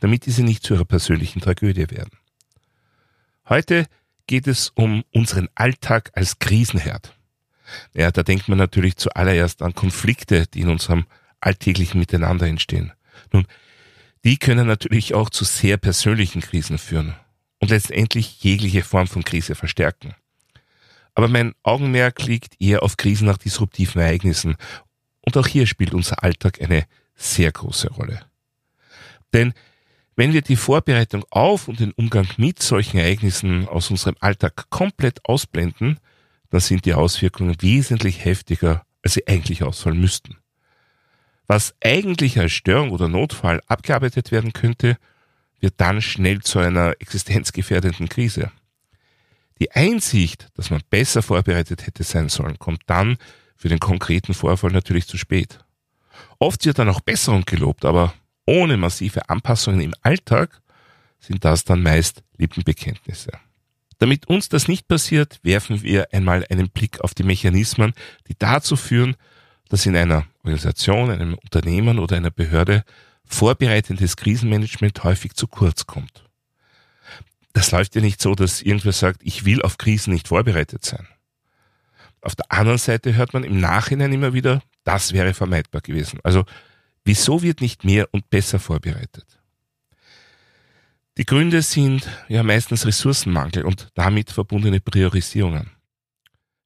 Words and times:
damit 0.00 0.26
diese 0.26 0.42
nicht 0.42 0.62
zu 0.62 0.74
ihrer 0.74 0.84
persönlichen 0.84 1.40
Tragödie 1.40 1.90
werden. 1.90 2.18
Heute 3.48 3.86
geht 4.26 4.46
es 4.46 4.70
um 4.74 5.04
unseren 5.12 5.48
Alltag 5.54 6.10
als 6.14 6.38
Krisenherd. 6.38 7.14
Ja, 7.94 8.10
da 8.10 8.22
denkt 8.22 8.48
man 8.48 8.58
natürlich 8.58 8.96
zuallererst 8.96 9.62
an 9.62 9.74
Konflikte, 9.74 10.46
die 10.46 10.60
in 10.60 10.68
unserem 10.68 11.06
alltäglichen 11.40 11.98
Miteinander 11.98 12.46
entstehen. 12.46 12.92
Nun, 13.32 13.46
die 14.24 14.36
können 14.38 14.66
natürlich 14.66 15.14
auch 15.14 15.30
zu 15.30 15.44
sehr 15.44 15.76
persönlichen 15.76 16.42
Krisen 16.42 16.78
führen 16.78 17.14
und 17.58 17.70
letztendlich 17.70 18.42
jegliche 18.42 18.82
Form 18.82 19.06
von 19.06 19.24
Krise 19.24 19.54
verstärken. 19.54 20.14
Aber 21.14 21.28
mein 21.28 21.54
Augenmerk 21.62 22.22
liegt 22.22 22.60
eher 22.60 22.82
auf 22.82 22.96
Krisen 22.96 23.26
nach 23.26 23.38
disruptiven 23.38 24.00
Ereignissen 24.00 24.56
und 25.20 25.36
auch 25.36 25.46
hier 25.46 25.66
spielt 25.66 25.94
unser 25.94 26.22
Alltag 26.22 26.60
eine 26.60 26.86
sehr 27.16 27.50
große 27.50 27.90
Rolle. 27.90 28.20
Denn 29.32 29.52
wenn 30.18 30.32
wir 30.32 30.42
die 30.42 30.56
Vorbereitung 30.56 31.24
auf 31.30 31.68
und 31.68 31.78
den 31.78 31.92
Umgang 31.92 32.26
mit 32.38 32.60
solchen 32.60 32.98
Ereignissen 32.98 33.68
aus 33.68 33.88
unserem 33.88 34.16
Alltag 34.18 34.68
komplett 34.68 35.24
ausblenden, 35.24 36.00
dann 36.50 36.58
sind 36.58 36.86
die 36.86 36.94
Auswirkungen 36.94 37.54
wesentlich 37.60 38.24
heftiger, 38.24 38.84
als 39.04 39.14
sie 39.14 39.28
eigentlich 39.28 39.62
ausfallen 39.62 40.00
müssten. 40.00 40.36
Was 41.46 41.72
eigentlich 41.80 42.36
als 42.36 42.50
Störung 42.50 42.90
oder 42.90 43.06
Notfall 43.06 43.60
abgearbeitet 43.68 44.32
werden 44.32 44.52
könnte, 44.52 44.96
wird 45.60 45.74
dann 45.76 46.02
schnell 46.02 46.40
zu 46.40 46.58
einer 46.58 46.96
existenzgefährdenden 46.98 48.08
Krise. 48.08 48.50
Die 49.60 49.70
Einsicht, 49.70 50.48
dass 50.54 50.70
man 50.70 50.82
besser 50.90 51.22
vorbereitet 51.22 51.86
hätte 51.86 52.02
sein 52.02 52.28
sollen, 52.28 52.58
kommt 52.58 52.82
dann 52.86 53.18
für 53.54 53.68
den 53.68 53.78
konkreten 53.78 54.34
Vorfall 54.34 54.72
natürlich 54.72 55.06
zu 55.06 55.16
spät. 55.16 55.60
Oft 56.40 56.64
wird 56.64 56.80
dann 56.80 56.88
auch 56.88 57.00
Besserung 57.00 57.44
gelobt, 57.44 57.84
aber 57.84 58.14
ohne 58.48 58.78
massive 58.78 59.28
Anpassungen 59.28 59.82
im 59.82 59.94
Alltag 60.00 60.62
sind 61.20 61.44
das 61.44 61.64
dann 61.64 61.82
meist 61.82 62.22
Lippenbekenntnisse. 62.38 63.32
Damit 63.98 64.26
uns 64.26 64.48
das 64.48 64.68
nicht 64.68 64.88
passiert, 64.88 65.38
werfen 65.42 65.82
wir 65.82 66.08
einmal 66.12 66.46
einen 66.48 66.70
Blick 66.70 67.02
auf 67.02 67.12
die 67.12 67.24
Mechanismen, 67.24 67.92
die 68.26 68.36
dazu 68.38 68.76
führen, 68.76 69.16
dass 69.68 69.84
in 69.84 69.96
einer 69.96 70.24
Organisation, 70.38 71.10
einem 71.10 71.34
Unternehmen 71.34 71.98
oder 71.98 72.16
einer 72.16 72.30
Behörde 72.30 72.84
vorbereitendes 73.26 74.16
Krisenmanagement 74.16 75.04
häufig 75.04 75.34
zu 75.34 75.46
kurz 75.46 75.84
kommt. 75.86 76.24
Das 77.52 77.70
läuft 77.70 77.96
ja 77.96 78.00
nicht 78.00 78.22
so, 78.22 78.34
dass 78.34 78.62
irgendwer 78.62 78.92
sagt, 78.92 79.20
ich 79.24 79.44
will 79.44 79.60
auf 79.60 79.76
Krisen 79.76 80.14
nicht 80.14 80.28
vorbereitet 80.28 80.86
sein. 80.86 81.06
Auf 82.22 82.34
der 82.34 82.50
anderen 82.50 82.78
Seite 82.78 83.14
hört 83.14 83.34
man 83.34 83.44
im 83.44 83.60
Nachhinein 83.60 84.12
immer 84.14 84.32
wieder, 84.32 84.62
das 84.84 85.12
wäre 85.12 85.34
vermeidbar 85.34 85.82
gewesen. 85.82 86.20
Also 86.22 86.46
Wieso 87.08 87.40
wird 87.40 87.62
nicht 87.62 87.84
mehr 87.84 88.06
und 88.12 88.28
besser 88.28 88.58
vorbereitet? 88.58 89.40
Die 91.16 91.24
Gründe 91.24 91.62
sind 91.62 92.06
ja 92.28 92.42
meistens 92.42 92.84
Ressourcenmangel 92.84 93.64
und 93.64 93.88
damit 93.94 94.30
verbundene 94.30 94.78
Priorisierungen. 94.78 95.70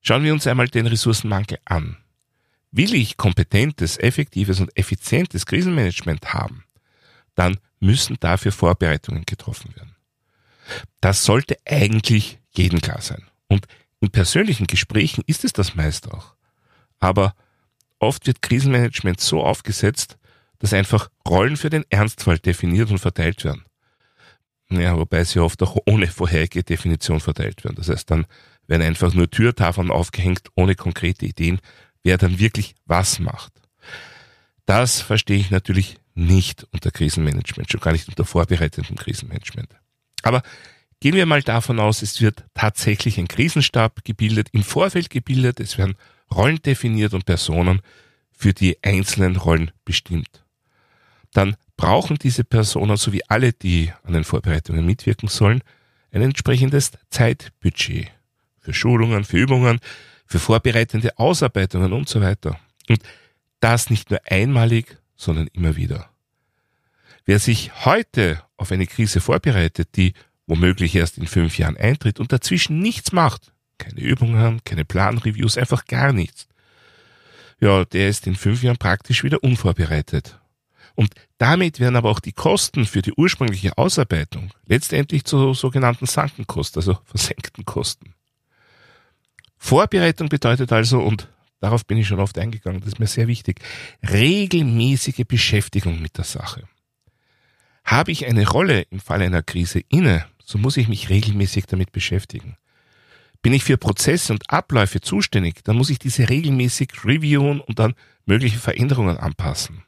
Schauen 0.01 0.25
wir 0.25 0.33
uns 0.33 0.49
einmal 0.49 0.67
den 0.67 0.89
Ressourcenmangel 0.89 1.61
an. 1.65 1.97
Will 2.73 2.93
ich 2.93 3.17
kompetentes, 3.17 3.99
effektives 3.99 4.59
und 4.59 4.77
effizientes 4.77 5.47
Krisenmanagement 5.47 6.35
haben, 6.35 6.65
dann 7.37 7.59
müssen 7.79 8.17
dafür 8.19 8.51
Vorbereitungen 8.51 9.25
getroffen 9.25 9.73
werden. 9.77 9.95
Das 11.01 11.23
sollte 11.23 11.57
eigentlich 11.65 12.41
jedem 12.51 12.81
klar 12.81 13.01
sein. 13.01 13.23
Und 13.47 13.69
in 14.01 14.11
persönlichen 14.11 14.67
Gesprächen 14.67 15.23
ist 15.29 15.45
es 15.45 15.53
das 15.53 15.77
meist 15.77 16.11
auch. 16.11 16.35
Aber 16.99 17.37
oft 18.01 18.27
wird 18.27 18.43
Krisenmanagement 18.43 19.21
so 19.21 19.45
aufgesetzt, 19.45 20.19
dass 20.63 20.73
einfach 20.73 21.11
Rollen 21.29 21.57
für 21.57 21.71
den 21.71 21.85
Ernstfall 21.91 22.39
definiert 22.39 22.89
und 22.93 22.99
verteilt 22.99 23.43
werden. 23.45 23.65
Ja, 24.71 24.97
wobei 24.97 25.25
sie 25.25 25.41
oft 25.41 25.61
auch 25.65 25.77
ohne 25.87 26.07
vorherige 26.07 26.63
Definition 26.63 27.19
verteilt 27.19 27.65
werden. 27.65 27.75
Das 27.75 27.89
heißt, 27.89 28.09
dann 28.09 28.27
werden 28.69 28.83
einfach 28.83 29.13
nur 29.13 29.29
Türtafeln 29.29 29.91
aufgehängt, 29.91 30.51
ohne 30.55 30.77
konkrete 30.77 31.27
Ideen, 31.27 31.59
wer 32.05 32.17
dann 32.17 32.39
wirklich 32.39 32.77
was 32.87 33.19
macht. 33.19 33.53
Das 34.65 35.01
verstehe 35.01 35.37
ich 35.37 35.51
natürlich 35.51 35.97
nicht 36.15 36.65
unter 36.71 36.93
Krisenmanagement, 36.93 37.69
schon 37.69 37.81
gar 37.81 37.91
nicht 37.91 38.09
unter 38.09 38.25
vorbereitendem 38.25 38.95
Krisenmanagement. 38.95 39.75
Aber 40.23 40.45
gehen 41.01 41.17
wir 41.17 41.27
mal 41.27 41.43
davon 41.43 41.81
aus, 41.81 42.03
es 42.03 42.21
wird 42.21 42.45
tatsächlich 42.55 43.19
ein 43.19 43.27
Krisenstab 43.27 44.05
gebildet, 44.05 44.51
im 44.53 44.63
Vorfeld 44.63 45.11
gebildet, 45.11 45.59
es 45.59 45.77
werden 45.77 45.97
Rollen 46.33 46.63
definiert 46.63 47.15
und 47.15 47.27
Personen 47.27 47.81
für 48.31 48.55
die 48.55 48.79
einzelnen 48.85 49.35
Rollen 49.35 49.73
bestimmt 49.85 50.42
dann 51.33 51.57
brauchen 51.77 52.17
diese 52.17 52.45
Personen 52.45 52.97
sowie 52.97 53.23
alle, 53.29 53.53
die 53.53 53.93
an 54.05 54.13
den 54.13 54.25
Vorbereitungen 54.25 54.87
mitwirken 54.87 55.29
sollen, 55.29 55.63
ein 56.13 56.23
entsprechendes 56.23 56.93
Zeitbudget 57.11 58.11
für 58.61 58.75
Schulungen, 58.75 59.25
für 59.25 59.39
Übungen, 59.39 59.81
für 60.27 60.39
vorbereitende 60.39 61.19
Ausarbeitungen 61.19 61.93
und 61.93 62.09
so 62.09 62.21
weiter. 62.21 62.59
Und 62.89 63.03
das 63.61 63.91
nicht 63.91 64.11
nur 64.11 64.21
einmalig, 64.27 64.99
sondern 65.17 65.49
immer 65.49 65.77
wieder. 65.77 66.11
Wer 67.25 67.39
sich 67.39 67.85
heute 67.85 68.43
auf 68.57 68.73
eine 68.73 68.87
Krise 68.87 69.21
vorbereitet, 69.21 69.91
die 69.97 70.13
womöglich 70.47 70.95
erst 70.95 71.19
in 71.19 71.27
fünf 71.27 71.59
Jahren 71.59 71.77
eintritt 71.77 72.21
und 72.21 72.33
dazwischen 72.33 72.81
nichts 72.81 73.13
macht, 73.13 73.53
keine 73.79 74.01
Übungen, 74.01 74.63
keine 74.65 74.85
Planreviews, 74.85 75.57
einfach 75.57 75.87
gar 75.87 76.13
nichts, 76.13 76.47
ja, 77.61 77.85
der 77.85 78.09
ist 78.09 78.27
in 78.27 78.35
fünf 78.35 78.63
Jahren 78.63 78.77
praktisch 78.77 79.23
wieder 79.23 79.43
unvorbereitet 79.43 80.41
und 80.95 81.15
damit 81.39 81.81
werden 81.81 81.97
aber 81.97 82.11
auch 82.11 82.21
die 82.21 82.33
Kosten 82.33 82.85
für 82.85 83.03
die 83.03 83.13
ursprüngliche 83.13 83.77
Ausarbeitung 83.79 84.51
letztendlich 84.67 85.25
zu 85.25 85.55
sogenannten 85.55 86.07
Sankenkosten, 86.07 86.81
also 86.81 86.99
versenkten 87.05 87.65
Kosten. 87.65 88.15
Vorbereitung 89.57 90.29
bedeutet 90.29 90.73
also, 90.73 91.01
und 91.01 91.29
darauf 91.61 91.87
bin 91.87 91.99
ich 91.99 92.09
schon 92.09 92.21
oft 92.21 92.39
eingegangen, 92.39 92.81
das 92.81 92.95
ist 92.95 92.99
mir 92.99 93.07
sehr 93.07 93.29
wichtig, 93.29 93.61
regelmäßige 94.03 95.25
Beschäftigung 95.27 96.03
mit 96.03 96.19
der 96.19 96.25
Sache. 96.25 96.65
Habe 97.85 98.13
ich 98.13 98.27
eine 98.27 98.49
Rolle 98.49 98.83
im 98.91 99.01
Fall 99.01 99.23
einer 99.23 99.43
Krise 99.43 99.81
inne, 99.89 100.27
so 100.45 100.59
muss 100.59 100.77
ich 100.77 100.89
mich 100.89 101.09
regelmäßig 101.09 101.67
damit 101.67 101.93
beschäftigen. 101.93 102.57
Bin 103.41 103.53
ich 103.53 103.65
für 103.65 103.77
Prozesse 103.77 104.33
und 104.33 104.51
Abläufe 104.51 105.01
zuständig, 105.01 105.65
dann 105.65 105.77
muss 105.77 105.91
ich 105.91 105.99
diese 105.99 106.29
regelmäßig 106.29 107.05
reviewen 107.05 107.61
und 107.61 107.79
dann 107.79 107.95
mögliche 108.25 108.59
Veränderungen 108.59 109.17
anpassen 109.17 109.83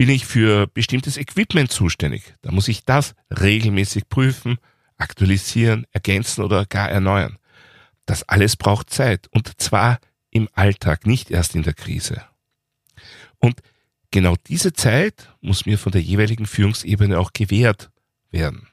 bin 0.00 0.08
ich 0.08 0.24
für 0.24 0.66
bestimmtes 0.66 1.18
Equipment 1.18 1.70
zuständig. 1.70 2.34
Da 2.40 2.52
muss 2.52 2.68
ich 2.68 2.86
das 2.86 3.14
regelmäßig 3.38 4.08
prüfen, 4.08 4.56
aktualisieren, 4.96 5.86
ergänzen 5.90 6.42
oder 6.42 6.64
gar 6.64 6.88
erneuern. 6.88 7.36
Das 8.06 8.26
alles 8.26 8.56
braucht 8.56 8.88
Zeit 8.88 9.28
und 9.30 9.60
zwar 9.60 10.00
im 10.30 10.48
Alltag, 10.54 11.06
nicht 11.06 11.30
erst 11.30 11.54
in 11.54 11.64
der 11.64 11.74
Krise. 11.74 12.24
Und 13.40 13.60
genau 14.10 14.36
diese 14.48 14.72
Zeit 14.72 15.28
muss 15.42 15.66
mir 15.66 15.76
von 15.76 15.92
der 15.92 16.00
jeweiligen 16.00 16.46
Führungsebene 16.46 17.18
auch 17.18 17.34
gewährt 17.34 17.90
werden. 18.30 18.68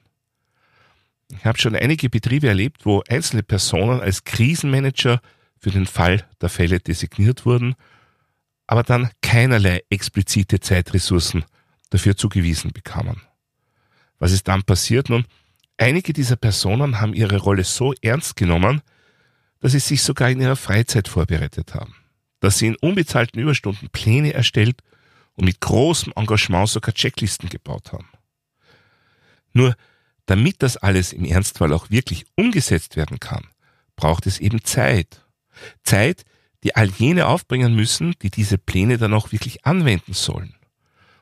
Ich 1.28 1.44
habe 1.44 1.58
schon 1.58 1.76
einige 1.76 2.08
Betriebe 2.08 2.48
erlebt, 2.48 2.86
wo 2.86 3.02
einzelne 3.06 3.42
Personen 3.42 4.00
als 4.00 4.24
Krisenmanager 4.24 5.20
für 5.58 5.70
den 5.72 5.84
Fall 5.84 6.26
der 6.40 6.48
Fälle 6.48 6.80
designiert 6.80 7.44
wurden 7.44 7.76
aber 8.70 8.82
dann 8.82 9.08
keinerlei 9.28 9.82
explizite 9.90 10.58
Zeitressourcen 10.58 11.44
dafür 11.90 12.16
zugewiesen 12.16 12.72
bekamen. 12.72 13.20
Was 14.18 14.32
ist 14.32 14.48
dann 14.48 14.62
passiert? 14.62 15.10
Nun, 15.10 15.26
einige 15.76 16.14
dieser 16.14 16.36
Personen 16.36 16.98
haben 16.98 17.12
ihre 17.12 17.36
Rolle 17.36 17.64
so 17.64 17.92
ernst 18.00 18.36
genommen, 18.36 18.80
dass 19.60 19.72
sie 19.72 19.80
sich 19.80 20.02
sogar 20.02 20.30
in 20.30 20.40
ihrer 20.40 20.56
Freizeit 20.56 21.08
vorbereitet 21.08 21.74
haben, 21.74 21.94
dass 22.40 22.56
sie 22.56 22.68
in 22.68 22.76
unbezahlten 22.76 23.38
Überstunden 23.38 23.90
Pläne 23.90 24.32
erstellt 24.32 24.80
und 25.34 25.44
mit 25.44 25.60
großem 25.60 26.14
Engagement 26.16 26.70
sogar 26.70 26.94
Checklisten 26.94 27.50
gebaut 27.50 27.92
haben. 27.92 28.08
Nur 29.52 29.76
damit 30.24 30.62
das 30.62 30.78
alles 30.78 31.12
im 31.12 31.26
Ernstfall 31.26 31.74
auch 31.74 31.90
wirklich 31.90 32.24
umgesetzt 32.34 32.96
werden 32.96 33.20
kann, 33.20 33.46
braucht 33.94 34.26
es 34.26 34.38
eben 34.38 34.64
Zeit. 34.64 35.22
Zeit, 35.82 36.24
die 36.64 36.74
all 36.76 36.88
jene 36.88 37.26
aufbringen 37.26 37.74
müssen, 37.74 38.14
die 38.22 38.30
diese 38.30 38.58
Pläne 38.58 38.98
dann 38.98 39.14
auch 39.14 39.32
wirklich 39.32 39.64
anwenden 39.64 40.12
sollen. 40.12 40.54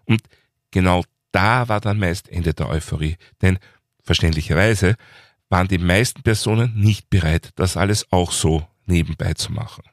Und 0.05 0.23
genau 0.71 1.05
da 1.33 1.69
war 1.69 1.81
dann 1.81 1.99
meist 1.99 2.29
Ende 2.29 2.55
der 2.55 2.69
Euphorie. 2.69 3.17
Denn 3.43 3.59
verständlicherweise 4.03 4.97
waren 5.49 5.69
die 5.69 5.79
meisten 5.79 6.23
Personen 6.23 6.75
nicht 6.77 7.11
bereit, 7.11 7.51
das 7.57 7.77
alles 7.77 8.11
auch 8.11 8.33
so 8.33 8.67
nebenbei 8.87 9.35
zu 9.35 9.53
machen. 9.53 9.85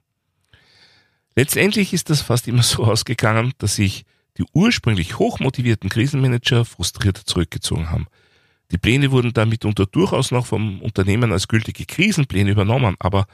Letztendlich 1.36 1.94
ist 1.94 2.10
das 2.10 2.22
fast 2.22 2.48
immer 2.48 2.64
so 2.64 2.86
ausgegangen, 2.86 3.54
dass 3.58 3.76
sich 3.76 4.06
die 4.38 4.46
ursprünglich 4.54 5.20
hochmotivierten 5.20 5.90
Krisenmanager 5.90 6.66
frustriert 6.66 7.18
zurückgezogen 7.18 7.92
haben. 7.92 8.08
Die 8.72 8.80
Pläne 8.80 9.12
wurden 9.12 9.34
dann 9.34 9.50
mitunter 9.50 9.86
durchaus 9.86 10.32
noch 10.32 10.48
vom 10.48 10.82
Unternehmen 10.82 11.32
als 11.32 11.48
gültige 11.48 11.86
Krisenpläne 11.86 12.50
übernommen, 12.50 12.96
aber 12.98 13.28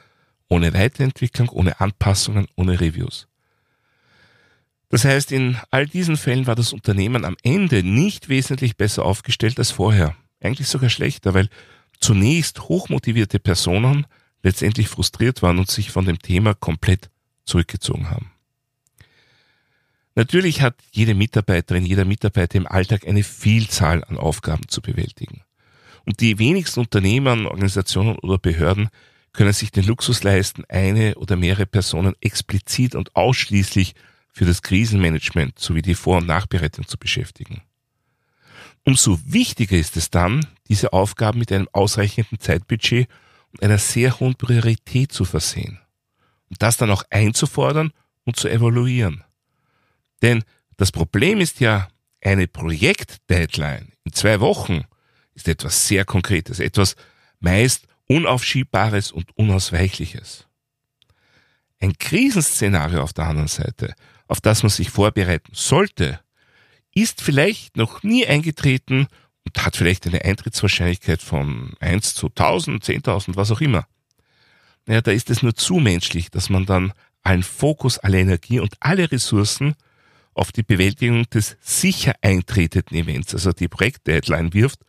ohne 0.50 0.74
Weiterentwicklung, 0.74 1.50
ohne 1.50 1.80
Anpassungen, 1.80 2.48
ohne 2.56 2.82
Reviews. 2.82 3.28
Das 4.90 5.06
heißt, 5.06 5.32
in 5.32 5.58
all 5.70 5.86
diesen 5.86 6.18
Fällen 6.18 6.48
war 6.48 6.56
das 6.56 6.74
Unternehmen 6.74 7.24
am 7.24 7.38
Ende 7.44 7.84
nicht 7.84 8.28
wesentlich 8.28 8.76
besser 8.76 9.06
aufgestellt 9.06 9.60
als 9.60 9.72
vorher. 9.72 10.16
Eigentlich 10.42 10.68
sogar 10.68 10.90
schlechter, 10.90 11.34
weil 11.36 11.50
zunächst 12.00 12.62
hochmotivierte 12.62 13.40
Personen 13.40 14.08
letztendlich 14.42 14.88
frustriert 14.88 15.42
waren 15.42 15.60
und 15.60 15.70
sich 15.70 15.92
von 15.92 16.06
dem 16.06 16.20
Thema 16.20 16.56
komplett 16.56 17.10
zurückgezogen 17.46 18.10
haben. 18.10 18.32
Natürlich 20.16 20.62
hat 20.62 20.76
jede 20.92 21.14
Mitarbeiterin, 21.14 21.86
jeder 21.86 22.06
Mitarbeiter 22.06 22.58
im 22.58 22.68
Alltag 22.68 23.08
eine 23.08 23.24
Vielzahl 23.24 24.04
an 24.04 24.18
Aufgaben 24.18 24.68
zu 24.68 24.82
bewältigen. 24.82 25.44
Und 26.06 26.20
die 26.20 26.40
wenigsten 26.40 26.80
Unternehmen, 26.80 27.46
Organisationen 27.46 28.18
oder 28.20 28.38
Behörden 28.38 28.90
können 29.34 29.54
sich 29.54 29.72
den 29.72 29.86
Luxus 29.86 30.24
leisten, 30.24 30.64
eine 30.70 31.16
oder 31.16 31.36
mehrere 31.36 31.66
Personen 31.66 32.16
explizit 32.22 32.96
und 32.96 33.16
ausschließlich 33.16 33.96
für 34.32 34.46
das 34.46 34.62
Krisenmanagement 34.62 35.60
sowie 35.60 35.82
die 35.82 35.96
Vor- 35.96 36.18
und 36.18 36.28
Nachbereitung 36.28 36.88
zu 36.88 36.98
beschäftigen. 36.98 37.62
Umso 38.86 39.20
wichtiger 39.26 39.78
ist 39.78 39.98
es 39.98 40.10
dann, 40.10 40.46
diese 40.68 40.94
Aufgaben 40.94 41.40
mit 41.40 41.52
einem 41.52 41.68
ausreichenden 41.74 42.40
Zeitbudget 42.40 43.08
und 43.52 43.64
einer 43.64 43.78
sehr 43.78 44.20
hohen 44.20 44.36
Priorität 44.36 45.12
zu 45.12 45.26
versehen. 45.26 45.80
Und 46.50 46.62
das 46.62 46.78
dann 46.78 46.90
auch 46.90 47.04
einzufordern 47.10 47.92
und 48.24 48.36
zu 48.38 48.48
evaluieren. 48.48 49.24
Denn 50.22 50.44
das 50.78 50.92
Problem 50.92 51.40
ist 51.40 51.60
ja, 51.60 51.88
eine 52.22 52.48
Projektdeadline 52.48 53.94
in 54.04 54.14
zwei 54.14 54.40
Wochen 54.40 54.86
ist 55.34 55.48
etwas 55.48 55.88
sehr 55.88 56.06
Konkretes, 56.06 56.60
etwas 56.60 56.96
meist 57.40 57.89
Unaufschiebbares 58.10 59.12
und 59.12 59.38
Unausweichliches. 59.38 60.48
Ein 61.80 61.98
Krisenszenario 61.98 63.02
auf 63.02 63.14
der 63.14 63.28
anderen 63.28 63.48
Seite, 63.48 63.94
auf 64.28 64.42
das 64.42 64.64
man 64.64 64.72
sich 64.72 64.90
vorbereiten 64.90 65.52
sollte, 65.54 66.20
ist 66.94 67.22
vielleicht 67.22 67.78
noch 67.78 68.04
nie 68.04 68.26
eingetreten 68.26 69.08
und 69.46 69.64
hat 69.64 69.78
vielleicht 69.78 70.08
eine 70.08 70.26
Eintrittswahrscheinlichkeit 70.26 71.22
von 71.22 71.74
1 71.80 72.16
zu 72.16 72.28
1000, 72.28 72.84
10.000, 72.84 73.36
was 73.36 73.52
auch 73.52 73.62
immer. 73.62 73.88
Naja, 74.86 75.02
da 75.02 75.12
ist 75.12 75.30
es 75.30 75.44
nur 75.44 75.54
zu 75.54 75.76
menschlich, 75.76 76.32
dass 76.32 76.50
man 76.50 76.66
dann 76.66 76.94
allen 77.22 77.44
Fokus, 77.44 78.00
alle 78.00 78.20
Energie 78.20 78.60
und 78.60 78.76
alle 78.80 79.12
Ressourcen 79.12 79.76
auf 80.34 80.52
die 80.52 80.64
Bewältigung 80.64 81.30
des 81.30 81.58
sicher 81.62 82.14
eintretenden 82.22 82.98
Events, 82.98 83.34
also 83.34 83.52
die 83.52 83.68
Projektdeadline 83.68 84.54
wirft 84.54 84.80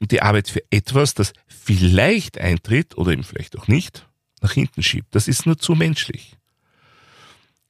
und 0.00 0.12
die 0.12 0.22
Arbeit 0.22 0.48
für 0.48 0.62
etwas, 0.70 1.14
das 1.14 1.32
vielleicht 1.46 2.38
eintritt 2.38 2.96
oder 2.96 3.12
eben 3.12 3.24
vielleicht 3.24 3.58
auch 3.58 3.68
nicht, 3.68 4.06
nach 4.40 4.52
hinten 4.52 4.82
schiebt. 4.82 5.14
Das 5.14 5.28
ist 5.28 5.46
nur 5.46 5.58
zu 5.58 5.74
menschlich. 5.74 6.36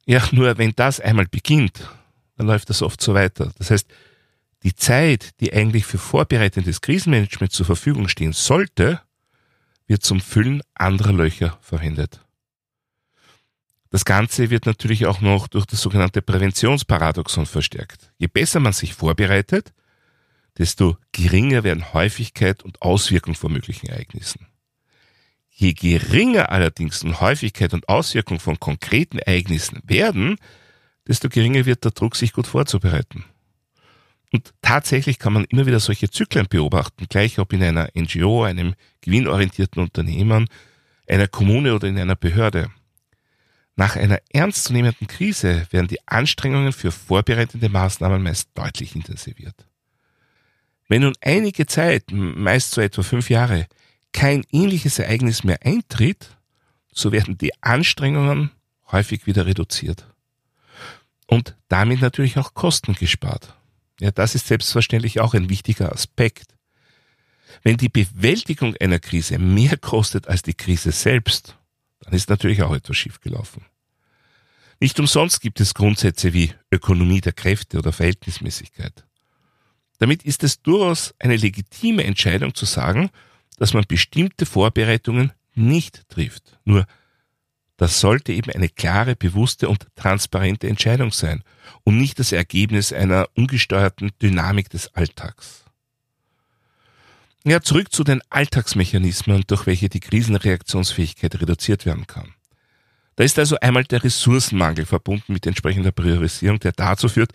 Ja, 0.06 0.26
nur 0.32 0.56
wenn 0.58 0.72
das 0.74 1.00
einmal 1.00 1.26
beginnt, 1.26 1.88
dann 2.36 2.46
läuft 2.46 2.70
das 2.70 2.82
oft 2.82 3.00
so 3.00 3.14
weiter. 3.14 3.52
Das 3.58 3.70
heißt, 3.70 3.88
die 4.62 4.74
Zeit, 4.74 5.40
die 5.40 5.52
eigentlich 5.52 5.86
für 5.86 5.98
vorbereitendes 5.98 6.80
Krisenmanagement 6.80 7.52
zur 7.52 7.66
Verfügung 7.66 8.08
stehen 8.08 8.32
sollte, 8.32 9.00
wird 9.86 10.02
zum 10.02 10.20
Füllen 10.20 10.62
anderer 10.74 11.12
Löcher 11.12 11.58
verwendet. 11.60 12.20
Das 13.90 14.04
Ganze 14.04 14.50
wird 14.50 14.66
natürlich 14.66 15.06
auch 15.06 15.20
noch 15.20 15.48
durch 15.48 15.64
das 15.64 15.80
sogenannte 15.80 16.20
Präventionsparadoxon 16.20 17.46
verstärkt. 17.46 18.12
Je 18.18 18.26
besser 18.26 18.60
man 18.60 18.74
sich 18.74 18.94
vorbereitet, 18.94 19.72
desto 20.58 20.96
geringer 21.12 21.64
werden 21.64 21.92
Häufigkeit 21.92 22.62
und 22.62 22.82
Auswirkung 22.82 23.34
von 23.34 23.52
möglichen 23.52 23.86
Ereignissen. 23.86 24.46
Je 25.50 25.72
geringer 25.72 26.50
allerdings 26.52 27.00
die 27.00 27.12
Häufigkeit 27.14 27.74
und 27.74 27.88
Auswirkung 27.88 28.38
von 28.38 28.60
konkreten 28.60 29.18
Ereignissen 29.18 29.80
werden, 29.84 30.36
desto 31.06 31.28
geringer 31.28 31.64
wird 31.66 31.84
der 31.84 31.92
Druck, 31.92 32.16
sich 32.16 32.32
gut 32.32 32.46
vorzubereiten. 32.46 33.24
Und 34.32 34.52
tatsächlich 34.60 35.18
kann 35.18 35.32
man 35.32 35.44
immer 35.44 35.66
wieder 35.66 35.80
solche 35.80 36.10
Zyklen 36.10 36.46
beobachten, 36.48 37.06
gleich 37.08 37.38
ob 37.38 37.52
in 37.52 37.62
einer 37.62 37.88
NGO, 37.94 38.44
einem 38.44 38.74
gewinnorientierten 39.00 39.82
Unternehmen, 39.82 40.48
einer 41.08 41.28
Kommune 41.28 41.74
oder 41.74 41.88
in 41.88 41.98
einer 41.98 42.16
Behörde. 42.16 42.70
Nach 43.74 43.96
einer 43.96 44.18
ernstzunehmenden 44.32 45.06
Krise 45.06 45.66
werden 45.70 45.88
die 45.88 46.06
Anstrengungen 46.06 46.72
für 46.72 46.92
vorbereitende 46.92 47.68
Maßnahmen 47.68 48.22
meist 48.22 48.50
deutlich 48.54 48.94
intensiviert. 48.94 49.68
Wenn 50.88 51.02
nun 51.02 51.14
einige 51.20 51.66
Zeit, 51.66 52.04
meist 52.10 52.72
so 52.72 52.80
etwa 52.80 53.02
fünf 53.02 53.28
Jahre, 53.30 53.66
kein 54.12 54.44
ähnliches 54.50 54.98
Ereignis 54.98 55.44
mehr 55.44 55.60
eintritt, 55.64 56.36
so 56.92 57.12
werden 57.12 57.36
die 57.36 57.52
Anstrengungen 57.62 58.50
häufig 58.90 59.26
wieder 59.26 59.46
reduziert. 59.46 60.06
Und 61.26 61.56
damit 61.68 62.00
natürlich 62.00 62.38
auch 62.38 62.54
Kosten 62.54 62.94
gespart. 62.94 63.54
Ja, 64.00 64.10
das 64.10 64.34
ist 64.34 64.46
selbstverständlich 64.46 65.20
auch 65.20 65.34
ein 65.34 65.50
wichtiger 65.50 65.92
Aspekt. 65.92 66.54
Wenn 67.62 67.76
die 67.76 67.90
Bewältigung 67.90 68.74
einer 68.76 68.98
Krise 68.98 69.38
mehr 69.38 69.76
kostet 69.76 70.28
als 70.28 70.42
die 70.42 70.54
Krise 70.54 70.92
selbst, 70.92 71.56
dann 72.00 72.14
ist 72.14 72.30
natürlich 72.30 72.62
auch 72.62 72.74
etwas 72.74 72.96
schiefgelaufen. 72.96 73.64
Nicht 74.80 74.98
umsonst 75.00 75.40
gibt 75.40 75.60
es 75.60 75.74
Grundsätze 75.74 76.32
wie 76.32 76.54
Ökonomie 76.70 77.20
der 77.20 77.32
Kräfte 77.32 77.78
oder 77.78 77.92
Verhältnismäßigkeit. 77.92 79.07
Damit 79.98 80.22
ist 80.22 80.44
es 80.44 80.62
durchaus 80.62 81.14
eine 81.18 81.36
legitime 81.36 82.04
Entscheidung 82.04 82.54
zu 82.54 82.64
sagen, 82.64 83.10
dass 83.58 83.74
man 83.74 83.84
bestimmte 83.86 84.46
Vorbereitungen 84.46 85.32
nicht 85.54 86.08
trifft. 86.08 86.58
Nur 86.64 86.86
das 87.76 88.00
sollte 88.00 88.32
eben 88.32 88.50
eine 88.52 88.68
klare, 88.68 89.14
bewusste 89.14 89.68
und 89.68 89.86
transparente 89.94 90.68
Entscheidung 90.68 91.12
sein 91.12 91.42
und 91.84 91.96
nicht 91.96 92.18
das 92.18 92.32
Ergebnis 92.32 92.92
einer 92.92 93.28
ungesteuerten 93.34 94.10
Dynamik 94.20 94.68
des 94.68 94.94
Alltags. 94.94 95.64
Ja, 97.44 97.60
zurück 97.62 97.92
zu 97.92 98.02
den 98.02 98.20
Alltagsmechanismen, 98.30 99.44
durch 99.46 99.66
welche 99.66 99.88
die 99.88 100.00
Krisenreaktionsfähigkeit 100.00 101.40
reduziert 101.40 101.86
werden 101.86 102.06
kann. 102.06 102.34
Da 103.14 103.24
ist 103.24 103.38
also 103.38 103.56
einmal 103.60 103.84
der 103.84 104.02
Ressourcenmangel 104.02 104.84
verbunden 104.84 105.32
mit 105.32 105.46
entsprechender 105.46 105.92
Priorisierung, 105.92 106.58
der 106.58 106.72
dazu 106.72 107.08
führt, 107.08 107.32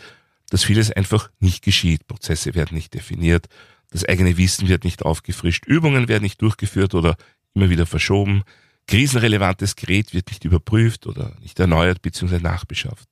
dass 0.53 0.65
vieles 0.65 0.91
einfach 0.91 1.31
nicht 1.39 1.63
geschieht. 1.63 2.05
Prozesse 2.05 2.53
werden 2.53 2.75
nicht 2.75 2.93
definiert, 2.93 3.48
das 3.89 4.05
eigene 4.05 4.38
Wissen 4.38 4.67
wird 4.67 4.83
nicht 4.83 5.01
aufgefrischt, 5.01 5.65
Übungen 5.65 6.07
werden 6.07 6.22
nicht 6.22 6.39
durchgeführt 6.43 6.93
oder 6.93 7.17
immer 7.55 7.72
wieder 7.72 7.88
verschoben, 7.88 8.43
krisenrelevantes 8.86 9.75
Gerät 9.75 10.13
wird 10.13 10.27
nicht 10.27 10.45
überprüft 10.45 11.07
oder 11.07 11.36
nicht 11.41 11.60
erneuert 11.60 12.03
bzw. 12.03 12.38
nachbeschafft. 12.38 13.10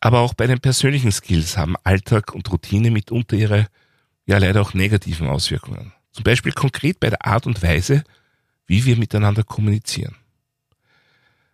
Aber 0.00 0.20
auch 0.20 0.34
bei 0.34 0.46
den 0.46 0.60
persönlichen 0.60 1.12
Skills 1.12 1.56
haben 1.56 1.76
Alltag 1.82 2.34
und 2.34 2.52
Routine 2.52 2.90
mitunter 2.90 3.36
ihre, 3.36 3.68
ja 4.26 4.36
leider 4.36 4.60
auch 4.60 4.74
negativen 4.74 5.28
Auswirkungen. 5.28 5.94
Zum 6.10 6.24
Beispiel 6.24 6.52
konkret 6.52 7.00
bei 7.00 7.08
der 7.08 7.24
Art 7.24 7.46
und 7.46 7.62
Weise, 7.62 8.04
wie 8.66 8.84
wir 8.84 8.98
miteinander 8.98 9.44
kommunizieren. 9.44 10.16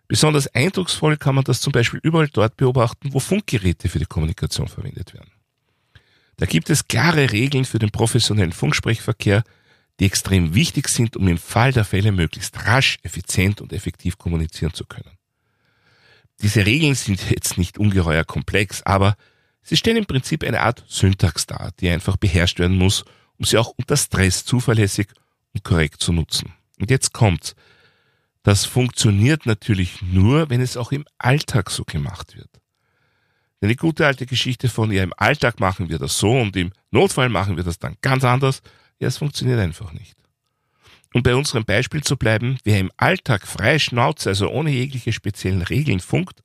Besonders 0.09 0.47
eindrucksvoll 0.47 1.17
kann 1.17 1.35
man 1.35 1.43
das 1.43 1.61
zum 1.61 1.71
Beispiel 1.71 1.99
überall 2.01 2.27
dort 2.27 2.57
beobachten, 2.57 3.13
wo 3.13 3.19
Funkgeräte 3.19 3.87
für 3.89 3.99
die 3.99 4.07
Kommunikation 4.07 4.67
verwendet 4.67 5.13
werden. 5.13 5.31
Da 6.37 6.47
gibt 6.47 6.71
es 6.71 6.87
klare 6.87 7.31
Regeln 7.31 7.63
für 7.63 7.77
den 7.77 7.91
professionellen 7.91 8.51
Funksprechverkehr, 8.51 9.43
die 9.99 10.05
extrem 10.05 10.55
wichtig 10.55 10.87
sind, 10.87 11.15
um 11.15 11.27
im 11.27 11.37
Fall 11.37 11.73
der 11.73 11.85
Fälle 11.85 12.11
möglichst 12.11 12.65
rasch, 12.65 12.97
effizient 13.03 13.61
und 13.61 13.71
effektiv 13.71 14.17
kommunizieren 14.17 14.73
zu 14.73 14.83
können. 14.83 15.11
Diese 16.41 16.65
Regeln 16.65 16.95
sind 16.95 17.29
jetzt 17.29 17.59
nicht 17.59 17.77
ungeheuer 17.77 18.23
komplex, 18.23 18.81
aber 18.81 19.15
sie 19.61 19.77
stellen 19.77 19.97
im 19.97 20.05
Prinzip 20.07 20.43
eine 20.43 20.61
Art 20.61 20.83
Syntax 20.87 21.45
dar, 21.45 21.71
die 21.79 21.89
einfach 21.89 22.17
beherrscht 22.17 22.57
werden 22.57 22.77
muss, 22.77 23.05
um 23.37 23.45
sie 23.45 23.59
auch 23.59 23.73
unter 23.77 23.95
Stress 23.95 24.43
zuverlässig 24.43 25.09
und 25.53 25.63
korrekt 25.63 26.01
zu 26.01 26.13
nutzen. 26.13 26.53
Und 26.79 26.89
jetzt 26.89 27.13
kommt's. 27.13 27.53
Das 28.43 28.65
funktioniert 28.65 29.45
natürlich 29.45 30.01
nur, 30.01 30.49
wenn 30.49 30.61
es 30.61 30.77
auch 30.77 30.91
im 30.91 31.05
Alltag 31.17 31.69
so 31.69 31.83
gemacht 31.83 32.35
wird. 32.35 32.49
Die 33.61 33.75
gute 33.75 34.07
alte 34.07 34.25
Geschichte 34.25 34.69
von, 34.69 34.91
ja, 34.91 35.03
im 35.03 35.13
Alltag 35.17 35.59
machen 35.59 35.89
wir 35.89 35.99
das 35.99 36.17
so 36.17 36.31
und 36.31 36.55
im 36.55 36.71
Notfall 36.91 37.27
machen 37.27 37.57
wir 37.57 37.63
das 37.63 37.77
dann 37.77 37.97
ganz 38.01 38.23
anders, 38.23 38.61
ja, 38.99 39.07
es 39.07 39.17
funktioniert 39.17 39.59
einfach 39.59 39.91
nicht. 39.91 40.15
Um 41.13 41.23
bei 41.23 41.35
unserem 41.35 41.65
Beispiel 41.65 42.03
zu 42.03 42.15
bleiben, 42.15 42.57
wer 42.63 42.79
im 42.79 42.91
Alltag 42.95 43.47
frei 43.47 43.79
Schnauze, 43.79 44.29
also 44.29 44.49
ohne 44.49 44.69
jegliche 44.69 45.11
speziellen 45.11 45.61
Regeln 45.61 45.99
funkt, 45.99 46.41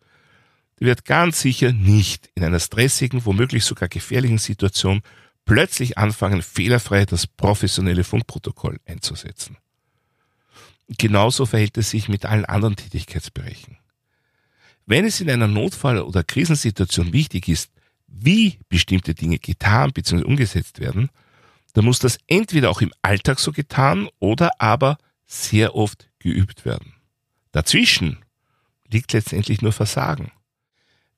der 0.81 0.89
wird 0.89 1.05
ganz 1.05 1.41
sicher 1.41 1.73
nicht 1.73 2.31
in 2.35 2.43
einer 2.43 2.59
stressigen, 2.59 3.25
womöglich 3.25 3.65
sogar 3.65 3.89
gefährlichen 3.89 4.39
Situation 4.39 5.03
plötzlich 5.45 5.99
anfangen, 5.99 6.43
fehlerfrei 6.43 7.05
das 7.05 7.27
professionelle 7.27 8.03
Funkprotokoll 8.03 8.81
einzusetzen. 8.87 9.57
Genauso 10.89 11.47
verhält 11.47 11.79
es 11.79 11.91
sich 11.91 12.09
mit 12.09 12.27
allen 12.27 12.45
anderen 12.45 12.77
Tätigkeitsbereichen. 12.77 13.79
Wenn 14.87 15.05
es 15.05 15.21
in 15.21 15.31
einer 15.31 15.49
Notfall- 15.49 16.03
oder 16.03 16.23
Krisensituation 16.23 17.13
wichtig 17.13 17.49
ist, 17.49 17.71
wie 18.07 18.59
bestimmte 18.69 19.15
Dinge 19.15 19.39
getan 19.39 19.93
bzw. 19.93 20.25
umgesetzt 20.25 20.79
werden, 20.79 21.11
dann 21.73 21.85
muss 21.85 21.99
das 21.99 22.19
entweder 22.27 22.71
auch 22.71 22.81
im 22.81 22.93
Alltag 23.03 23.41
so 23.41 23.51
getan 23.51 24.09
oder 24.21 24.61
aber 24.61 24.99
sehr 25.27 25.75
oft 25.75 26.11
geübt 26.19 26.65
werden. 26.65 26.95
Dazwischen 27.53 28.19
liegt 28.89 29.13
letztendlich 29.13 29.63
nur 29.63 29.73
Versagen. 29.73 30.31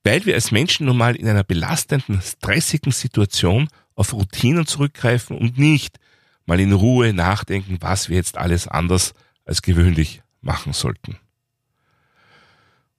Weil 0.05 0.25
wir 0.25 0.35
als 0.35 0.53
Menschen 0.53 0.87
nun 0.87 0.97
mal 0.97 1.17
in 1.17 1.29
einer 1.29 1.45
belastenden, 1.45 2.23
stressigen 2.23 2.93
Situation 2.93 3.69
auf 3.95 4.13
Routinen 4.13 4.67
zurückgreifen 4.67 5.37
und 5.37 5.59
nicht 5.59 5.99
mal 6.47 6.61
in 6.61 6.73
Ruhe 6.73 7.13
nachdenken, 7.13 7.79
was 7.81 8.09
wir 8.09 8.17
jetzt 8.17 8.39
alles 8.39 8.69
anders 8.69 9.15
als 9.47 9.63
gewöhnlich 9.63 10.23
machen 10.43 10.75
sollten. 10.75 11.19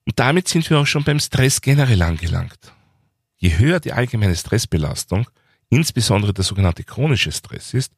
Und 0.06 0.18
damit 0.20 0.48
sind 0.48 0.68
wir 0.70 0.80
auch 0.80 0.88
schon 0.88 1.04
beim 1.04 1.20
Stress 1.20 1.62
generell 1.62 2.02
angelangt. 2.02 2.74
Je 3.36 3.58
höher 3.58 3.80
die 3.80 3.94
allgemeine 3.94 4.36
Stressbelastung, 4.36 5.30
insbesondere 5.70 6.34
der 6.34 6.44
sogenannte 6.44 6.84
chronische 6.84 7.32
Stress 7.32 7.74
ist, 7.74 7.94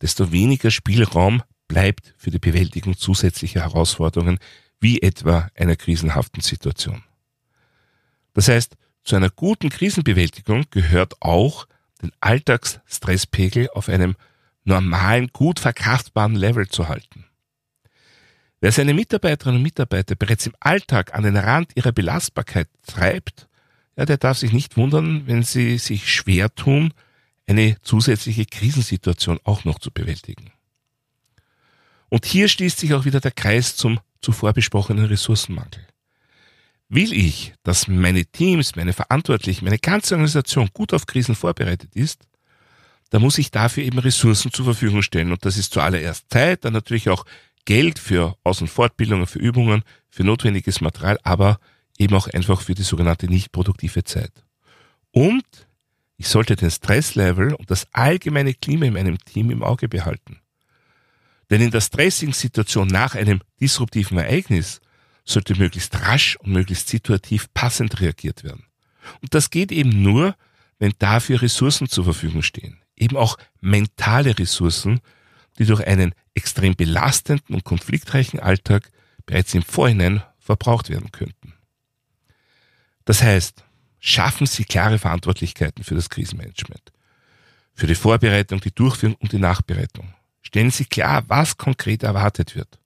desto 0.00 0.32
weniger 0.32 0.70
Spielraum 0.70 1.42
bleibt 1.68 2.14
für 2.16 2.30
die 2.30 2.38
Bewältigung 2.38 2.96
zusätzlicher 2.96 3.60
Herausforderungen, 3.62 4.38
wie 4.80 5.02
etwa 5.02 5.48
einer 5.56 5.76
krisenhaften 5.76 6.42
Situation. 6.42 7.02
Das 8.32 8.48
heißt, 8.48 8.76
zu 9.02 9.16
einer 9.16 9.30
guten 9.30 9.70
Krisenbewältigung 9.70 10.64
gehört 10.70 11.20
auch, 11.20 11.66
den 12.02 12.12
Alltagsstresspegel 12.20 13.70
auf 13.70 13.88
einem 13.88 14.16
normalen, 14.64 15.28
gut 15.32 15.60
verkraftbaren 15.60 16.34
Level 16.34 16.68
zu 16.68 16.88
halten. 16.88 17.26
Wer 18.64 18.72
seine 18.72 18.94
Mitarbeiterinnen 18.94 19.58
und 19.58 19.62
Mitarbeiter 19.62 20.14
bereits 20.14 20.46
im 20.46 20.54
Alltag 20.58 21.12
an 21.12 21.22
den 21.22 21.36
Rand 21.36 21.72
ihrer 21.74 21.92
Belastbarkeit 21.92 22.66
treibt, 22.86 23.46
ja, 23.94 24.06
der 24.06 24.16
darf 24.16 24.38
sich 24.38 24.54
nicht 24.54 24.78
wundern, 24.78 25.26
wenn 25.26 25.42
sie 25.42 25.76
sich 25.76 26.10
schwer 26.10 26.48
tun, 26.54 26.94
eine 27.46 27.76
zusätzliche 27.82 28.46
Krisensituation 28.46 29.38
auch 29.44 29.64
noch 29.64 29.78
zu 29.80 29.90
bewältigen. 29.90 30.50
Und 32.08 32.24
hier 32.24 32.48
schließt 32.48 32.78
sich 32.78 32.94
auch 32.94 33.04
wieder 33.04 33.20
der 33.20 33.32
Kreis 33.32 33.76
zum 33.76 34.00
zuvor 34.22 34.54
besprochenen 34.54 35.04
Ressourcenmangel. 35.04 35.86
Will 36.88 37.12
ich, 37.12 37.52
dass 37.64 37.86
meine 37.86 38.24
Teams, 38.24 38.76
meine 38.76 38.94
Verantwortlichen, 38.94 39.66
meine 39.66 39.78
ganze 39.78 40.14
Organisation 40.14 40.70
gut 40.72 40.94
auf 40.94 41.04
Krisen 41.04 41.34
vorbereitet 41.34 41.94
ist, 41.94 42.26
dann 43.10 43.20
muss 43.20 43.36
ich 43.36 43.50
dafür 43.50 43.84
eben 43.84 43.98
Ressourcen 43.98 44.50
zur 44.50 44.64
Verfügung 44.64 45.02
stellen. 45.02 45.32
Und 45.32 45.44
das 45.44 45.58
ist 45.58 45.74
zuallererst 45.74 46.24
Zeit, 46.30 46.64
dann 46.64 46.72
natürlich 46.72 47.10
auch 47.10 47.26
Geld 47.64 47.98
für 47.98 48.36
Aus- 48.44 48.60
und 48.60 48.68
Fortbildungen, 48.68 49.26
für 49.26 49.38
Übungen, 49.38 49.82
für 50.10 50.24
notwendiges 50.24 50.80
Material, 50.80 51.18
aber 51.22 51.58
eben 51.98 52.14
auch 52.14 52.28
einfach 52.28 52.60
für 52.60 52.74
die 52.74 52.82
sogenannte 52.82 53.26
nicht 53.26 53.52
produktive 53.52 54.04
Zeit. 54.04 54.32
Und 55.10 55.44
ich 56.16 56.28
sollte 56.28 56.56
den 56.56 56.70
Stresslevel 56.70 57.54
und 57.54 57.70
das 57.70 57.86
allgemeine 57.92 58.54
Klima 58.54 58.86
in 58.86 58.94
meinem 58.94 59.18
Team 59.18 59.50
im 59.50 59.62
Auge 59.62 59.88
behalten. 59.88 60.40
Denn 61.50 61.60
in 61.60 61.70
der 61.70 61.80
stressigen 61.80 62.34
Situation 62.34 62.88
nach 62.88 63.14
einem 63.14 63.40
disruptiven 63.60 64.18
Ereignis 64.18 64.80
sollte 65.24 65.56
möglichst 65.56 66.00
rasch 66.00 66.36
und 66.36 66.52
möglichst 66.52 66.88
situativ 66.88 67.52
passend 67.54 68.00
reagiert 68.00 68.44
werden. 68.44 68.64
Und 69.20 69.34
das 69.34 69.50
geht 69.50 69.72
eben 69.72 70.02
nur, 70.02 70.36
wenn 70.78 70.92
dafür 70.98 71.42
Ressourcen 71.42 71.88
zur 71.88 72.04
Verfügung 72.04 72.42
stehen. 72.42 72.80
Eben 72.96 73.16
auch 73.16 73.36
mentale 73.60 74.38
Ressourcen, 74.38 75.00
die 75.58 75.66
durch 75.66 75.86
einen 75.86 76.14
extrem 76.34 76.74
belastenden 76.74 77.54
und 77.54 77.64
konfliktreichen 77.64 78.40
Alltag 78.40 78.90
bereits 79.26 79.54
im 79.54 79.62
Vorhinein 79.62 80.22
verbraucht 80.38 80.90
werden 80.90 81.12
könnten. 81.12 81.54
Das 83.04 83.22
heißt, 83.22 83.64
schaffen 84.00 84.46
Sie 84.46 84.64
klare 84.64 84.98
Verantwortlichkeiten 84.98 85.84
für 85.84 85.94
das 85.94 86.10
Krisenmanagement, 86.10 86.92
für 87.74 87.86
die 87.86 87.94
Vorbereitung, 87.94 88.60
die 88.60 88.74
Durchführung 88.74 89.16
und 89.16 89.32
die 89.32 89.38
Nachbereitung. 89.38 90.12
Stellen 90.42 90.70
Sie 90.70 90.84
klar, 90.84 91.24
was 91.28 91.56
konkret 91.56 92.02
erwartet 92.02 92.54
wird. 92.54 92.78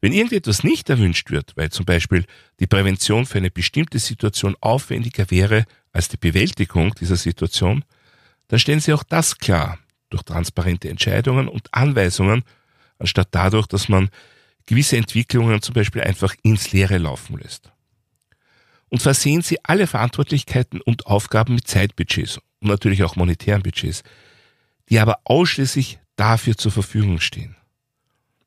Wenn 0.00 0.14
irgendetwas 0.14 0.64
nicht 0.64 0.88
erwünscht 0.88 1.30
wird, 1.30 1.54
weil 1.56 1.70
zum 1.70 1.84
Beispiel 1.84 2.24
die 2.58 2.66
Prävention 2.66 3.26
für 3.26 3.36
eine 3.36 3.50
bestimmte 3.50 3.98
Situation 3.98 4.56
aufwendiger 4.60 5.30
wäre 5.30 5.66
als 5.92 6.08
die 6.08 6.16
Bewältigung 6.16 6.94
dieser 6.94 7.16
Situation, 7.16 7.84
dann 8.48 8.58
stellen 8.58 8.80
Sie 8.80 8.94
auch 8.94 9.02
das 9.02 9.36
klar 9.36 9.78
durch 10.10 10.22
transparente 10.22 10.88
Entscheidungen 10.90 11.48
und 11.48 11.72
Anweisungen, 11.72 12.42
anstatt 12.98 13.28
dadurch, 13.30 13.66
dass 13.66 13.88
man 13.88 14.10
gewisse 14.66 14.96
Entwicklungen 14.96 15.62
zum 15.62 15.74
Beispiel 15.74 16.02
einfach 16.02 16.34
ins 16.42 16.72
Leere 16.72 16.98
laufen 16.98 17.38
lässt. 17.38 17.72
Und 18.88 19.00
versehen 19.02 19.42
Sie 19.42 19.58
alle 19.64 19.86
Verantwortlichkeiten 19.86 20.80
und 20.80 21.06
Aufgaben 21.06 21.54
mit 21.54 21.66
Zeitbudgets 21.66 22.38
und 22.60 22.68
natürlich 22.68 23.02
auch 23.04 23.16
monetären 23.16 23.62
Budgets, 23.62 24.02
die 24.88 24.98
aber 24.98 25.20
ausschließlich 25.24 26.00
dafür 26.16 26.56
zur 26.56 26.72
Verfügung 26.72 27.20
stehen. 27.20 27.56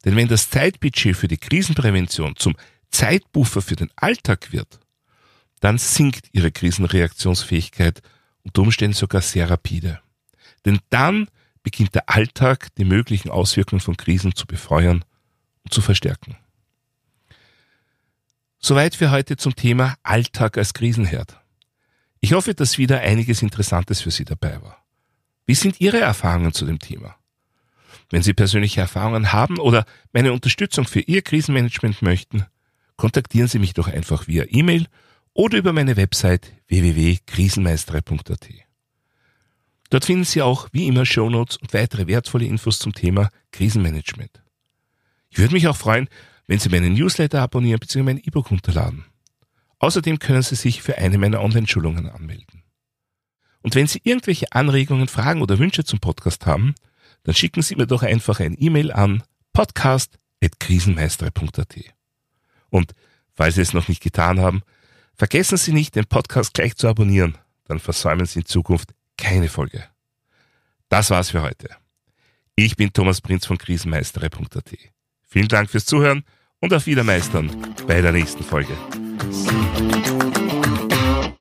Denn 0.06 0.16
wenn 0.16 0.28
das 0.28 0.50
Zeitbudget 0.50 1.16
für 1.16 1.30
die 1.30 1.38
Krisenprävention 1.38 2.36
zum 2.36 2.56
Zeitbuffer 2.92 3.62
für 3.62 3.78
den 3.78 3.90
Alltag 3.96 4.52
wird, 4.52 4.80
dann 5.62 5.78
sinkt 5.78 6.28
ihre 6.34 6.52
Krisenreaktionsfähigkeit 6.52 8.02
unter 8.44 8.62
Umständen 8.62 8.96
sogar 8.96 9.22
sehr 9.22 9.50
rapide. 9.50 10.02
Denn 10.66 10.80
dann 10.90 11.28
beginnt 11.64 11.96
der 11.96 12.10
Alltag, 12.10 12.68
die 12.76 12.86
möglichen 12.86 13.30
Auswirkungen 13.30 13.80
von 13.80 13.98
Krisen 13.98 14.36
zu 14.36 14.46
befeuern 14.46 15.04
und 15.64 15.74
zu 15.74 15.82
verstärken. 15.82 16.38
Soweit 18.60 18.96
für 18.96 19.12
heute 19.12 19.36
zum 19.36 19.56
Thema 19.56 19.96
Alltag 20.04 20.58
als 20.58 20.74
Krisenherd. 20.74 21.40
Ich 22.20 22.34
hoffe, 22.34 22.54
dass 22.54 22.78
wieder 22.78 23.00
einiges 23.00 23.42
Interessantes 23.42 24.02
für 24.02 24.12
Sie 24.12 24.24
dabei 24.24 24.62
war. 24.62 24.86
Wie 25.46 25.56
sind 25.56 25.82
Ihre 25.82 26.00
Erfahrungen 26.00 26.54
zu 26.54 26.66
dem 26.66 26.80
Thema? 26.80 27.16
Wenn 28.10 28.24
Sie 28.24 28.34
persönliche 28.34 28.80
Erfahrungen 28.80 29.34
haben 29.34 29.60
oder 29.60 29.86
meine 30.14 30.32
Unterstützung 30.32 30.86
für 30.86 31.02
Ihr 31.02 31.22
Krisenmanagement 31.22 32.02
möchten, 32.02 32.46
kontaktieren 32.96 33.48
Sie 33.48 33.60
mich 33.60 33.74
doch 33.74 33.88
einfach 33.88 34.28
via 34.28 34.46
E-Mail 34.48 34.88
oder 35.34 35.58
über 35.58 35.74
meine 35.74 35.98
Website 35.98 36.54
www.krisenmeistere.at. 36.68 38.48
Dort 39.94 40.06
finden 40.06 40.24
Sie 40.24 40.42
auch 40.42 40.70
wie 40.72 40.88
immer 40.88 41.06
Shownotes 41.06 41.58
und 41.58 41.72
weitere 41.72 42.08
wertvolle 42.08 42.46
Infos 42.46 42.80
zum 42.80 42.96
Thema 42.96 43.30
Krisenmanagement. 43.52 44.42
Ich 45.30 45.38
würde 45.38 45.54
mich 45.54 45.68
auch 45.68 45.78
freuen, 45.78 46.10
wenn 46.48 46.58
Sie 46.58 46.70
meinen 46.70 46.96
Newsletter 46.96 47.44
abonnieren 47.44 47.80
bzw. 47.80 48.02
mein 48.02 48.18
E-Book 48.18 48.50
runterladen. 48.50 49.06
Außerdem 49.78 50.18
können 50.18 50.42
Sie 50.42 50.56
sich 50.56 50.82
für 50.82 50.98
eine 50.98 51.20
meiner 51.20 51.42
Online-Schulungen 51.42 52.10
anmelden. 52.10 52.64
Und 53.62 53.76
wenn 53.76 53.86
Sie 53.86 54.02
irgendwelche 54.04 54.52
Anregungen, 54.52 55.08
Fragen 55.08 55.44
oder 55.44 55.60
Wünsche 55.60 55.84
zum 55.84 56.00
Podcast 56.00 56.48
haben, 56.48 56.74
dann 57.22 57.36
schicken 57.36 57.62
Sie 57.62 57.76
mir 57.76 57.86
doch 57.86 58.02
einfach 58.02 58.40
ein 58.40 58.56
E-Mail 58.58 58.92
an 58.92 59.22
podcast.krisenmeister.at. 59.54 61.76
Und 62.72 62.96
falls 63.36 63.54
Sie 63.54 63.62
es 63.62 63.74
noch 63.74 63.88
nicht 63.88 64.02
getan 64.02 64.40
haben, 64.40 64.64
vergessen 65.14 65.58
Sie 65.58 65.72
nicht, 65.72 65.96
den 65.96 66.08
Podcast 66.08 66.56
gleich 66.56 66.78
zu 66.78 66.88
abonnieren, 66.88 67.38
dann 67.66 67.78
versäumen 67.78 68.26
Sie 68.26 68.40
in 68.40 68.48
Zukunft 68.48 68.96
keine 69.18 69.50
Folge. 69.50 69.84
Das 70.90 71.10
war's 71.10 71.32
für 71.32 71.42
heute. 71.42 71.70
Ich 72.56 72.76
bin 72.76 72.94
Thomas 72.94 73.22
Prinz 73.22 73.46
von 73.46 73.58
krisenmeistere.at. 73.58 74.78
Vielen 75.24 75.48
Dank 75.48 75.70
fürs 75.70 75.86
Zuhören 75.86 76.24
und 76.60 76.74
auf 76.74 76.86
Wiedermeistern 76.86 77.50
bei 77.88 78.02
der 78.02 78.12
nächsten 78.12 78.44
Folge. 78.44 78.78